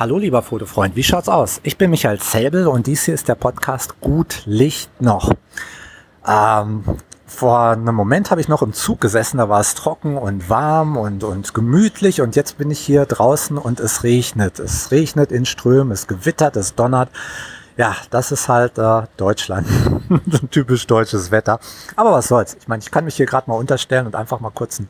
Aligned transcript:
Hallo 0.00 0.16
lieber 0.16 0.40
Fotofreund, 0.40 0.96
wie 0.96 1.02
schaut's 1.02 1.28
aus? 1.28 1.60
Ich 1.62 1.76
bin 1.76 1.90
Michael 1.90 2.18
Zelbel 2.20 2.68
und 2.68 2.86
dies 2.86 3.04
hier 3.04 3.12
ist 3.12 3.28
der 3.28 3.34
Podcast 3.34 4.00
Gut 4.00 4.40
Licht 4.46 5.02
noch. 5.02 5.30
Ähm, 6.26 6.84
vor 7.26 7.72
einem 7.72 7.94
Moment 7.96 8.30
habe 8.30 8.40
ich 8.40 8.48
noch 8.48 8.62
im 8.62 8.72
Zug 8.72 9.02
gesessen, 9.02 9.36
da 9.36 9.50
war 9.50 9.60
es 9.60 9.74
trocken 9.74 10.16
und 10.16 10.48
warm 10.48 10.96
und, 10.96 11.22
und 11.22 11.52
gemütlich 11.52 12.22
und 12.22 12.34
jetzt 12.34 12.56
bin 12.56 12.70
ich 12.70 12.78
hier 12.78 13.04
draußen 13.04 13.58
und 13.58 13.78
es 13.78 14.02
regnet. 14.02 14.58
Es 14.58 14.90
regnet 14.90 15.32
in 15.32 15.44
Strömen, 15.44 15.92
es 15.92 16.06
gewittert, 16.06 16.56
es 16.56 16.74
donnert. 16.74 17.10
Ja, 17.76 17.94
das 18.08 18.32
ist 18.32 18.48
halt 18.48 18.78
äh, 18.78 19.02
Deutschland. 19.18 19.68
typisch 20.50 20.86
deutsches 20.86 21.30
Wetter. 21.30 21.60
Aber 21.94 22.12
was 22.12 22.28
soll's. 22.28 22.56
Ich 22.58 22.68
meine, 22.68 22.82
ich 22.82 22.90
kann 22.90 23.04
mich 23.04 23.16
hier 23.16 23.26
gerade 23.26 23.50
mal 23.50 23.56
unterstellen 23.56 24.06
und 24.06 24.16
einfach 24.16 24.40
mal 24.40 24.48
kurz 24.48 24.78
einen 24.78 24.88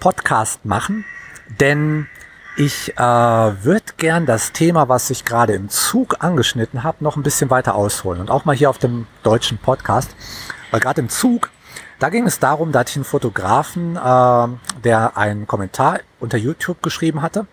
Podcast 0.00 0.64
machen. 0.64 1.04
Denn 1.60 2.08
ich 2.56 2.92
äh, 2.96 3.00
würde 3.00 3.92
gern 3.96 4.26
das 4.26 4.52
Thema, 4.52 4.88
was 4.88 5.08
ich 5.10 5.24
gerade 5.24 5.54
im 5.54 5.68
Zug 5.70 6.16
angeschnitten 6.20 6.82
habe, 6.82 7.02
noch 7.02 7.16
ein 7.16 7.22
bisschen 7.22 7.50
weiter 7.50 7.74
ausholen. 7.74 8.20
Und 8.20 8.30
auch 8.30 8.44
mal 8.44 8.54
hier 8.54 8.68
auf 8.68 8.78
dem 8.78 9.06
deutschen 9.22 9.58
Podcast. 9.58 10.14
Weil 10.70 10.80
gerade 10.80 11.00
im 11.00 11.08
Zug, 11.08 11.50
da 11.98 12.10
ging 12.10 12.26
es 12.26 12.38
darum, 12.38 12.72
da 12.72 12.80
hatte 12.80 12.90
ich 12.90 12.96
einen 12.96 13.04
Fotografen, 13.04 13.96
äh, 13.96 14.80
der 14.84 15.16
einen 15.16 15.46
Kommentar 15.46 16.00
unter 16.20 16.36
YouTube 16.36 16.82
geschrieben 16.82 17.22
hatte. 17.22 17.46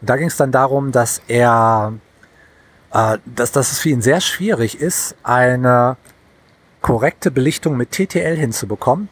Und 0.00 0.08
da 0.08 0.16
ging 0.16 0.28
es 0.28 0.36
dann 0.36 0.52
darum, 0.52 0.92
dass 0.92 1.20
er, 1.28 1.92
äh, 2.92 3.18
dass, 3.26 3.52
dass 3.52 3.72
es 3.72 3.78
für 3.80 3.90
ihn 3.90 4.02
sehr 4.02 4.20
schwierig 4.20 4.80
ist, 4.80 5.14
eine 5.22 5.96
korrekte 6.80 7.30
Belichtung 7.30 7.76
mit 7.76 7.90
TTL 7.90 8.36
hinzubekommen. 8.36 9.10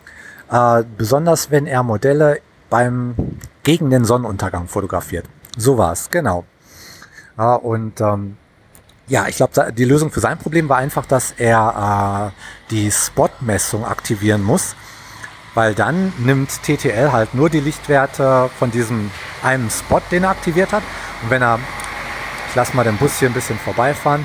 Äh, 0.50 0.84
besonders 0.96 1.50
wenn 1.50 1.66
er 1.66 1.82
Modelle 1.82 2.40
beim 2.70 3.14
gegen 3.66 3.90
den 3.90 4.04
Sonnenuntergang 4.04 4.68
fotografiert. 4.68 5.26
So 5.56 5.76
war's, 5.76 6.08
genau. 6.10 6.44
Ja, 7.36 7.56
und 7.56 8.00
ähm, 8.00 8.36
ja, 9.08 9.26
ich 9.26 9.36
glaube, 9.38 9.72
die 9.72 9.84
Lösung 9.84 10.12
für 10.12 10.20
sein 10.20 10.38
Problem 10.38 10.68
war 10.68 10.76
einfach, 10.76 11.04
dass 11.04 11.32
er 11.32 12.32
äh, 12.32 12.70
die 12.70 12.92
Spot-Messung 12.92 13.84
aktivieren 13.84 14.44
muss, 14.44 14.76
weil 15.54 15.74
dann 15.74 16.12
nimmt 16.18 16.62
TTL 16.62 17.10
halt 17.10 17.34
nur 17.34 17.50
die 17.50 17.58
Lichtwerte 17.58 18.50
von 18.56 18.70
diesem 18.70 19.10
einen 19.42 19.68
Spot, 19.68 20.00
den 20.12 20.22
er 20.22 20.30
aktiviert 20.30 20.72
hat. 20.72 20.84
Und 21.22 21.30
wenn 21.30 21.42
er, 21.42 21.58
ich 22.48 22.54
lasse 22.54 22.76
mal 22.76 22.84
den 22.84 22.96
Bus 22.98 23.18
hier 23.18 23.28
ein 23.28 23.34
bisschen 23.34 23.58
vorbeifahren, 23.58 24.24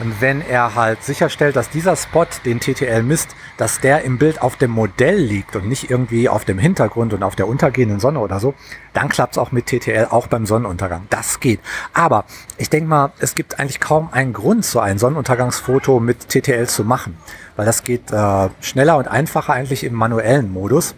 und 0.00 0.22
wenn 0.22 0.40
er 0.40 0.74
halt 0.74 1.04
sicherstellt, 1.04 1.54
dass 1.56 1.68
dieser 1.68 1.94
Spot, 1.96 2.26
den 2.46 2.60
TTL 2.60 3.02
misst, 3.02 3.36
dass 3.60 3.78
der 3.78 4.04
im 4.04 4.16
Bild 4.16 4.40
auf 4.40 4.56
dem 4.56 4.70
Modell 4.70 5.18
liegt 5.18 5.54
und 5.54 5.68
nicht 5.68 5.90
irgendwie 5.90 6.30
auf 6.30 6.46
dem 6.46 6.58
Hintergrund 6.58 7.12
und 7.12 7.22
auf 7.22 7.36
der 7.36 7.46
untergehenden 7.46 8.00
Sonne 8.00 8.18
oder 8.20 8.40
so, 8.40 8.54
dann 8.94 9.10
klappt 9.10 9.34
es 9.34 9.38
auch 9.38 9.52
mit 9.52 9.66
TTL, 9.66 10.06
auch 10.08 10.28
beim 10.28 10.46
Sonnenuntergang. 10.46 11.02
Das 11.10 11.40
geht. 11.40 11.60
Aber 11.92 12.24
ich 12.56 12.70
denke 12.70 12.88
mal, 12.88 13.12
es 13.18 13.34
gibt 13.34 13.60
eigentlich 13.60 13.78
kaum 13.78 14.08
einen 14.12 14.32
Grund, 14.32 14.64
so 14.64 14.80
ein 14.80 14.96
Sonnenuntergangsfoto 14.96 16.00
mit 16.00 16.30
TTL 16.30 16.68
zu 16.68 16.84
machen, 16.84 17.18
weil 17.56 17.66
das 17.66 17.84
geht 17.84 18.10
äh, 18.10 18.48
schneller 18.62 18.96
und 18.96 19.08
einfacher 19.08 19.52
eigentlich 19.52 19.84
im 19.84 19.92
manuellen 19.92 20.50
Modus. 20.50 20.94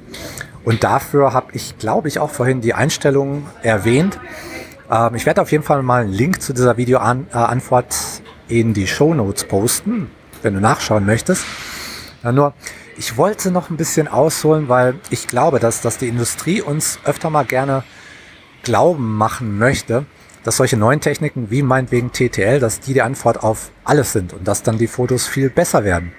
Und 0.62 0.84
dafür 0.84 1.32
habe 1.32 1.48
ich, 1.54 1.76
glaube 1.78 2.06
ich, 2.06 2.20
auch 2.20 2.30
vorhin 2.30 2.60
die 2.60 2.74
Einstellungen 2.74 3.44
erwähnt. 3.64 4.20
Ähm, 4.88 5.16
ich 5.16 5.26
werde 5.26 5.42
auf 5.42 5.50
jeden 5.50 5.64
Fall 5.64 5.82
mal 5.82 6.02
einen 6.02 6.12
Link 6.12 6.40
zu 6.40 6.52
dieser 6.52 6.76
Videoantwort 6.76 7.96
äh, 8.48 8.60
in 8.60 8.72
die 8.72 8.86
Show 8.86 9.14
Notes 9.14 9.42
posten, 9.42 10.12
wenn 10.42 10.54
du 10.54 10.60
nachschauen 10.60 11.04
möchtest. 11.04 11.44
Ja, 12.22 12.32
nur, 12.32 12.54
ich 12.96 13.16
wollte 13.16 13.50
noch 13.50 13.70
ein 13.70 13.76
bisschen 13.76 14.06
ausholen, 14.06 14.68
weil 14.68 14.94
ich 15.10 15.26
glaube, 15.26 15.58
dass, 15.58 15.80
dass 15.80 15.98
die 15.98 16.08
Industrie 16.08 16.62
uns 16.62 16.98
öfter 17.04 17.30
mal 17.30 17.44
gerne 17.44 17.82
glauben 18.62 19.16
machen 19.16 19.58
möchte, 19.58 20.04
dass 20.44 20.56
solche 20.56 20.76
neuen 20.76 21.00
Techniken 21.00 21.50
wie 21.50 21.62
meinetwegen 21.62 22.12
TTL, 22.12 22.60
dass 22.60 22.80
die 22.80 22.94
die 22.94 23.02
Antwort 23.02 23.42
auf 23.42 23.70
alles 23.84 24.12
sind 24.12 24.32
und 24.32 24.46
dass 24.46 24.62
dann 24.62 24.78
die 24.78 24.86
Fotos 24.86 25.26
viel 25.26 25.50
besser 25.50 25.84
werden. 25.84 26.12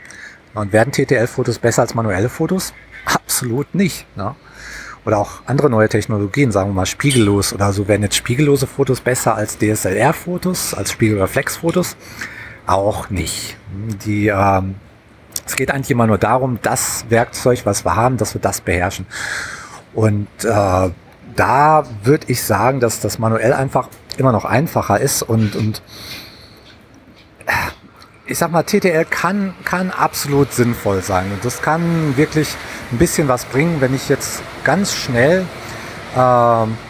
Und 0.54 0.72
werden 0.72 0.92
TTL-Fotos 0.92 1.58
besser 1.60 1.82
als 1.82 1.96
manuelle 1.96 2.30
Fotos? 2.30 2.74
Absolut 3.06 3.74
nicht. 3.74 4.06
Ne? 4.16 4.36
Oder 5.06 5.18
auch 5.18 5.42
andere 5.46 5.70
neue 5.70 5.90
Technologien, 5.90 6.52
sagen 6.52 6.70
wir 6.70 6.74
mal 6.76 6.86
spiegellos 6.86 7.54
oder 7.54 7.74
so, 7.74 7.88
werden 7.88 8.04
jetzt 8.04 8.16
spiegellose 8.16 8.68
Fotos 8.68 9.02
besser 9.02 9.36
als 9.36 9.58
DSLR-Fotos, 9.58 10.74
als 10.74 10.92
Spiegelreflex-Fotos? 10.92 11.98
Auch 12.68 13.10
nicht. 13.10 13.58
Die, 14.06 14.28
ähm, 14.28 14.76
es 15.46 15.56
geht 15.56 15.72
eigentlich 15.72 15.92
immer 15.92 16.08
nur 16.08 16.18
darum, 16.18 16.60
das 16.62 17.06
Werkzeug, 17.10 17.66
was 17.66 17.86
wir 17.86 17.96
haben, 17.96 18.18
dass 18.18 18.34
wir 18.34 18.42
das 18.42 18.62
beherrschen. 18.62 19.06
Und 19.94 20.28
äh, 20.44 20.90
da 21.36 21.84
würde 22.04 22.26
ich 22.28 22.44
sagen, 22.44 22.80
dass 22.80 23.00
das 23.00 23.20
manuell 23.20 23.54
einfach 23.54 23.90
immer 24.18 24.32
noch 24.32 24.46
einfacher 24.46 25.00
ist 25.00 25.24
und, 25.24 25.56
und 25.56 25.82
ich 28.26 28.38
sag 28.38 28.52
mal, 28.52 28.64
TTL 28.64 29.06
kann, 29.06 29.54
kann 29.66 29.92
absolut 29.92 30.54
sinnvoll 30.54 31.02
sein. 31.02 31.32
Und 31.32 31.44
das 31.44 31.62
kann 31.62 32.16
wirklich 32.16 32.56
ein 32.92 32.98
bisschen 32.98 33.28
was 33.28 33.46
bringen, 33.46 33.82
wenn 33.82 33.94
ich 33.94 34.08
jetzt 34.08 34.42
ganz 34.64 34.94
schnell 34.94 35.42
äh, 35.42 35.63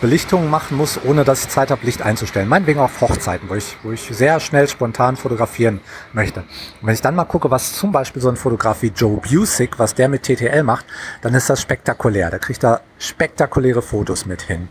Belichtungen 0.01 0.50
machen 0.50 0.75
muss, 0.75 1.00
ohne 1.06 1.23
dass 1.23 1.44
ich 1.45 1.50
Zeit 1.50 1.72
habe, 1.72 1.85
Licht 1.85 2.01
einzustellen. 2.01 2.50
Meinetwegen 2.50 2.81
auf 2.81 3.00
Hochzeiten, 3.00 3.50
wo 3.50 3.56
ich, 3.56 3.78
wo 3.81 3.91
ich 3.91 4.01
sehr 4.01 4.41
schnell 4.41 4.67
spontan 4.67 5.16
fotografieren 5.16 5.79
möchte. 6.11 6.41
Und 6.41 6.88
wenn 6.88 6.94
ich 6.94 7.01
dann 7.01 7.16
mal 7.16 7.23
gucke, 7.23 7.50
was 7.50 7.73
zum 7.73 7.94
Beispiel 7.94 8.22
so 8.22 8.28
ein 8.28 8.35
Fotograf 8.35 8.81
wie 8.81 8.91
Joe 8.94 9.22
Busick, 9.22 9.79
was 9.79 9.95
der 9.95 10.09
mit 10.09 10.23
TTL 10.23 10.63
macht, 10.63 10.85
dann 11.22 11.33
ist 11.35 11.50
das 11.50 11.62
spektakulär. 11.62 12.31
Da 12.31 12.38
kriegt 12.38 12.66
er 12.66 12.81
spektakuläre 13.00 13.81
Fotos 13.81 14.25
mit 14.25 14.41
hin. 14.41 14.67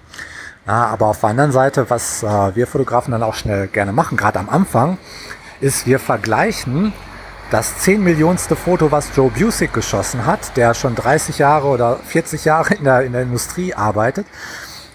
Ja, 0.67 0.87
aber 0.87 1.07
auf 1.07 1.21
der 1.21 1.31
anderen 1.31 1.53
Seite, 1.53 1.89
was 1.89 2.23
äh, 2.23 2.55
wir 2.55 2.67
Fotografen 2.67 3.13
dann 3.13 3.23
auch 3.23 3.35
schnell 3.35 3.69
gerne 3.69 3.93
machen, 3.93 4.17
gerade 4.17 4.39
am 4.39 4.49
Anfang, 4.49 4.99
ist, 5.61 5.87
wir 5.87 5.99
vergleichen 5.99 6.93
das 7.53 7.81
10 7.81 8.03
Millionste 8.03 8.57
Foto, 8.57 8.91
was 8.91 9.15
Joe 9.15 9.31
Busick 9.31 9.75
geschossen 9.75 10.25
hat, 10.25 10.57
der 10.57 10.73
schon 10.73 10.95
30 10.95 11.37
Jahre 11.37 11.69
oder 11.69 11.99
40 11.99 12.47
Jahre 12.47 12.73
in 12.75 12.85
der, 12.85 13.03
in 13.03 13.13
der 13.13 13.23
Industrie 13.23 13.75
arbeitet, 13.75 14.27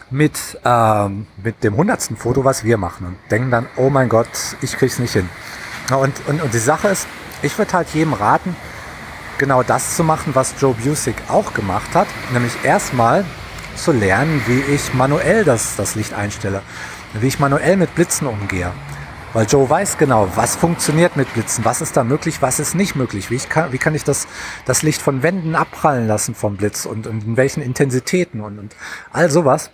mit, 0.10 0.60
ähm, 0.66 1.28
mit 1.44 1.64
dem 1.64 1.78
hundertsten 1.78 2.18
Foto, 2.18 2.44
was 2.44 2.64
wir 2.64 2.78
machen 2.78 3.06
und 3.06 3.18
denken 3.30 3.52
dann, 3.52 3.68
oh 3.76 3.92
mein 3.92 4.10
Gott, 4.10 4.28
ich 4.62 4.76
krieg's 4.76 4.98
nicht 4.98 5.14
hin. 5.14 5.30
Und, 5.92 6.14
und, 6.28 6.42
und 6.42 6.54
die 6.54 6.58
Sache 6.58 6.88
ist, 6.88 7.08
ich 7.44 7.56
würde 7.60 7.74
halt 7.74 7.90
jedem 7.90 8.14
raten, 8.14 8.56
genau 9.38 9.62
das 9.62 9.96
zu 9.96 10.04
machen, 10.04 10.34
was 10.34 10.56
Joe 10.60 10.74
Busick 10.74 11.16
auch 11.28 11.54
gemacht 11.54 11.94
hat, 11.94 12.08
nämlich 12.34 12.54
erstmal 12.64 13.24
zu 13.76 13.92
lernen, 13.92 14.42
wie 14.48 14.62
ich 14.74 14.96
manuell 14.96 15.44
das, 15.44 15.76
das 15.76 15.94
Licht 15.94 16.16
einstelle, 16.16 16.64
wie 17.14 17.28
ich 17.28 17.38
manuell 17.38 17.78
mit 17.78 17.94
Blitzen 17.94 18.26
umgehe. 18.26 18.72
Weil 19.38 19.46
Joe 19.46 19.70
weiß 19.70 20.00
genau, 20.00 20.28
was 20.34 20.56
funktioniert 20.56 21.16
mit 21.16 21.32
Blitzen, 21.32 21.64
was 21.64 21.80
ist 21.80 21.96
da 21.96 22.04
möglich, 22.04 22.42
was 22.42 22.60
ist 22.60 22.74
nicht 22.74 22.96
möglich. 22.96 23.30
Wie, 23.30 23.38
kann, 23.38 23.72
wie 23.72 23.78
kann 23.78 23.94
ich 23.94 24.04
das, 24.04 24.28
das 24.66 24.82
Licht 24.82 25.00
von 25.00 25.22
Wänden 25.22 25.54
abprallen 25.54 26.08
lassen 26.08 26.34
vom 26.34 26.58
Blitz 26.58 26.88
und, 26.88 27.06
und 27.06 27.24
in 27.24 27.38
welchen 27.38 27.62
Intensitäten 27.62 28.42
und, 28.42 28.58
und 28.58 28.76
all 29.14 29.30
sowas. 29.30 29.70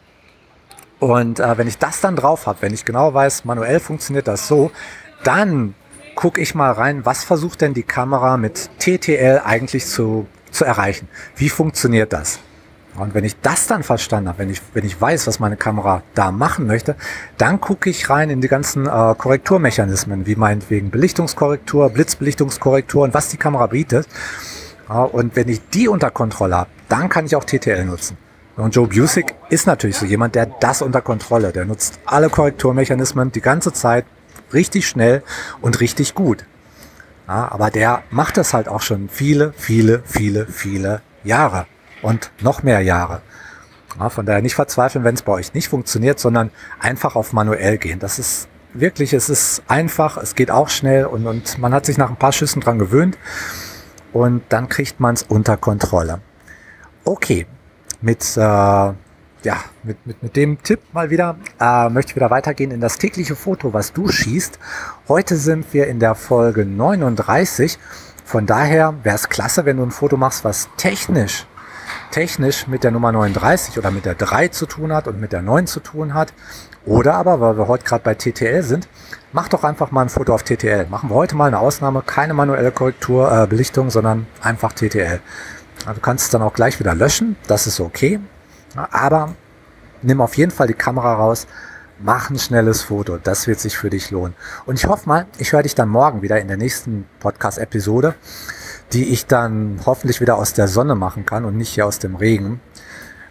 Und 1.00 1.40
äh, 1.40 1.58
wenn 1.58 1.70
ich 1.70 1.78
das 1.78 2.02
dann 2.02 2.18
drauf 2.18 2.46
habe, 2.46 2.62
wenn 2.62 2.74
ich 2.74 2.84
genau 2.84 3.14
weiß, 3.14 3.46
manuell 3.46 3.80
funktioniert 3.80 4.28
das 4.28 4.50
so, 4.50 4.70
dann 5.24 5.76
gucke 6.16 6.42
ich 6.42 6.56
mal 6.56 6.74
rein, 6.74 7.06
was 7.06 7.24
versucht 7.24 7.62
denn 7.62 7.74
die 7.74 7.84
Kamera 7.84 8.36
mit 8.36 8.70
TTL 8.80 9.44
eigentlich 9.46 9.86
zu, 9.86 10.28
zu 10.52 10.66
erreichen? 10.66 11.08
Wie 11.38 11.48
funktioniert 11.48 12.12
das? 12.12 12.40
Und 12.96 13.16
wenn 13.16 13.24
ich 13.24 13.40
das 13.42 13.66
dann 13.66 13.82
verstanden 13.82 14.30
habe, 14.30 14.40
wenn 14.40 14.50
ich, 14.50 14.62
wenn 14.74 14.86
ich 14.86 15.00
weiß, 15.00 15.26
was 15.26 15.40
meine 15.40 15.58
Kamera 15.58 16.04
da 16.14 16.32
machen 16.32 16.68
möchte, 16.68 16.96
dann 17.38 17.60
gucke 17.60 17.90
ich 17.90 18.10
rein 18.10 18.30
in 18.30 18.40
die 18.40 18.48
ganzen 18.48 18.86
äh, 18.86 19.16
Korrekturmechanismen, 19.18 20.28
wie 20.28 20.36
meinetwegen 20.36 20.92
Belichtungskorrektur, 20.92 21.90
Blitzbelichtungskorrektur 21.90 23.04
und 23.04 23.14
was 23.14 23.30
die 23.30 23.38
Kamera 23.38 23.68
bietet. 23.68 24.08
Ja, 24.88 25.04
und 25.04 25.36
wenn 25.36 25.50
ich 25.50 25.62
die 25.70 25.88
unter 25.88 26.12
Kontrolle 26.12 26.58
habe, 26.58 26.70
dann 26.88 27.10
kann 27.10 27.26
ich 27.26 27.36
auch 27.36 27.46
TTL 27.46 27.86
nutzen. 27.86 28.18
Und 28.56 28.76
Joe 28.76 28.88
Busick 28.88 29.34
ist 29.50 29.66
natürlich 29.66 29.98
so 29.98 30.06
jemand, 30.06 30.36
der 30.36 30.46
das 30.46 30.84
unter 30.84 31.02
Kontrolle, 31.02 31.52
der 31.52 31.66
nutzt 31.66 32.00
alle 32.06 32.30
Korrekturmechanismen 32.30 33.32
die 33.32 33.42
ganze 33.42 33.74
Zeit 33.74 34.06
richtig 34.54 34.88
schnell 34.88 35.24
und 35.62 35.80
richtig 35.80 36.14
gut. 36.14 36.46
Ja, 37.28 37.52
aber 37.52 37.72
der 37.72 38.04
macht 38.12 38.38
das 38.38 38.54
halt 38.54 38.68
auch 38.68 38.82
schon 38.82 39.10
viele, 39.10 39.54
viele, 39.58 40.04
viele, 40.06 40.46
viele 40.46 41.02
Jahre 41.24 41.66
und 42.04 42.32
noch 42.42 42.62
mehr 42.62 42.82
Jahre. 42.82 43.22
Ja, 44.00 44.10
von 44.10 44.26
daher 44.26 44.42
nicht 44.42 44.56
verzweifeln, 44.56 45.04
wenn 45.04 45.16
es 45.16 45.22
bei 45.22 45.32
euch 45.32 45.54
nicht 45.54 45.70
funktioniert, 45.70 46.20
sondern 46.20 46.52
einfach 46.80 47.16
auf 47.16 47.34
manuell 47.34 47.78
gehen. 47.78 48.00
Das 48.00 48.20
ist 48.20 48.48
wirklich, 48.74 49.14
es 49.14 49.30
ist 49.30 49.64
einfach, 49.68 50.18
es 50.18 50.36
geht 50.36 50.52
auch 50.52 50.70
schnell 50.70 51.06
und, 51.06 51.26
und 51.28 51.58
man 51.60 51.74
hat 51.74 51.86
sich 51.86 51.98
nach 51.98 52.10
ein 52.10 52.16
paar 52.16 52.32
Schüssen 52.32 52.62
dran 52.62 52.80
gewöhnt 52.80 53.18
und 54.12 54.44
dann 54.50 54.68
kriegt 54.68 55.00
man 55.00 55.16
es 55.16 55.24
unter 55.24 55.58
Kontrolle. 55.58 56.22
Okay, 57.06 57.46
mit, 58.02 58.36
äh, 58.36 58.40
ja, 58.40 58.96
mit, 59.84 60.06
mit, 60.06 60.24
mit 60.24 60.36
dem 60.36 60.62
Tipp 60.64 60.80
mal 60.92 61.10
wieder 61.12 61.38
äh, 61.60 61.90
möchte 61.90 62.12
ich 62.12 62.16
wieder 62.16 62.32
weitergehen 62.32 62.72
in 62.72 62.82
das 62.82 62.98
tägliche 62.98 63.36
Foto, 63.36 63.74
was 63.74 63.94
du 63.94 64.08
schießt. 64.08 64.58
Heute 65.08 65.36
sind 65.38 65.72
wir 65.74 65.88
in 65.88 66.00
der 66.00 66.16
Folge 66.16 66.66
39. 66.66 67.78
Von 68.26 68.48
daher 68.48 68.96
wäre 69.04 69.16
es 69.16 69.30
klasse, 69.30 69.66
wenn 69.66 69.78
du 69.78 69.84
ein 69.84 69.92
Foto 69.92 70.18
machst, 70.18 70.44
was 70.44 70.70
technisch 70.78 71.46
technisch 72.14 72.68
mit 72.68 72.84
der 72.84 72.92
Nummer 72.92 73.12
39 73.12 73.80
oder 73.80 73.90
mit 73.90 74.06
der 74.06 74.14
3 74.14 74.50
zu 74.50 74.68
tun 74.68 74.94
hat 74.94 75.08
und 75.08 75.20
mit 75.20 75.34
der 75.34 75.42
9 75.42 75.66
zu 75.66 75.80
tun 75.80 76.14
hat. 76.14 76.32
Oder 76.86 77.16
aber, 77.16 77.42
weil 77.42 77.58
wir 77.58 77.68
heute 77.68 77.84
gerade 77.86 78.04
bei 78.04 78.14
TTL 78.14 78.62
sind, 78.62 78.88
mach 79.32 79.48
doch 79.48 79.64
einfach 79.64 79.90
mal 79.90 80.04
ein 80.04 80.10
Foto 80.10 80.32
auf 80.36 80.44
TTL. 80.44 80.86
Machen 80.90 81.10
wir 81.10 81.16
heute 81.16 81.36
mal 81.36 81.48
eine 81.48 81.58
Ausnahme, 81.58 82.04
keine 82.06 82.36
manuelle 82.36 82.72
Korrektur, 82.72 83.32
äh, 83.32 83.48
Belichtung, 83.48 83.90
sondern 83.90 84.28
einfach 84.42 84.74
TTL. 84.74 85.22
Du 85.86 86.00
kannst 86.02 86.26
es 86.26 86.30
dann 86.30 86.44
auch 86.44 86.54
gleich 86.54 86.80
wieder 86.80 86.94
löschen, 86.94 87.36
das 87.48 87.66
ist 87.66 87.80
okay. 87.80 88.20
Aber 88.76 89.34
nimm 90.04 90.22
auf 90.22 90.38
jeden 90.38 90.52
Fall 90.52 90.68
die 90.68 90.76
Kamera 90.76 91.16
raus, 91.16 91.48
mach 92.00 92.30
ein 92.30 92.38
schnelles 92.38 92.84
Foto, 92.84 93.18
das 93.18 93.48
wird 93.48 93.60
sich 93.60 93.76
für 93.76 93.90
dich 93.90 94.12
lohnen. 94.12 94.36
Und 94.66 94.76
ich 94.76 94.86
hoffe 94.86 95.10
mal, 95.10 95.26
ich 95.40 95.52
höre 95.52 95.64
dich 95.64 95.74
dann 95.74 95.90
morgen 95.90 96.22
wieder 96.22 96.40
in 96.40 96.48
der 96.48 96.58
nächsten 96.58 97.06
Podcast-Episode, 97.20 98.14
die 98.94 99.10
ich 99.10 99.26
dann 99.26 99.80
hoffentlich 99.86 100.22
wieder 100.22 100.38
aus 100.38 100.54
der 100.54 100.68
Sonne 100.68 100.96
machen 100.96 101.26
kann 101.26 101.46
und 101.46 101.58
nicht 101.58 101.70
hier 101.70 101.86
aus 101.86 102.00
dem 102.00 102.16
Regen. 102.16 102.62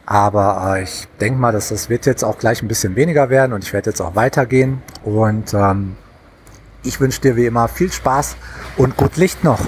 Aber 0.04 0.76
äh, 0.76 0.82
ich 0.82 1.06
denke 1.20 1.38
mal, 1.38 1.52
dass 1.52 1.68
das 1.68 1.88
wird 1.88 2.06
jetzt 2.06 2.24
auch 2.24 2.38
gleich 2.38 2.62
ein 2.62 2.68
bisschen 2.68 2.96
weniger 2.96 3.30
werden 3.30 3.52
und 3.52 3.62
ich 3.64 3.72
werde 3.72 3.90
jetzt 3.90 4.00
auch 4.00 4.16
weitergehen. 4.16 4.82
Und 5.04 5.54
ähm, 5.54 5.96
ich 6.82 7.00
wünsche 7.00 7.20
dir 7.20 7.36
wie 7.36 7.46
immer 7.46 7.68
viel 7.68 7.92
Spaß 7.92 8.36
und 8.76 8.96
gut 8.96 9.16
Licht 9.16 9.44
noch. 9.44 9.60